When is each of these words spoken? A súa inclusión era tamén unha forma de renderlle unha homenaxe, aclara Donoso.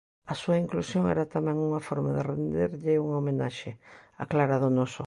A 0.31 0.33
súa 0.41 0.61
inclusión 0.63 1.03
era 1.13 1.31
tamén 1.35 1.57
unha 1.67 1.81
forma 1.87 2.09
de 2.17 2.25
renderlle 2.31 3.01
unha 3.03 3.19
homenaxe, 3.19 3.71
aclara 4.23 4.61
Donoso. 4.65 4.99